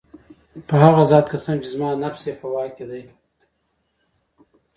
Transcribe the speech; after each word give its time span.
په 0.67 0.75
هغه 0.83 1.03
ذات 1.11 1.25
قسم 1.33 1.55
چي 1.63 1.69
زما 1.75 1.89
نفس 2.03 2.21
ئې 2.29 2.33
په 2.41 2.47
واك 2.53 2.71
كي 2.77 2.85
دی 2.91 3.03